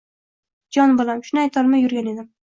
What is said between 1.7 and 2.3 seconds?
yurgan edim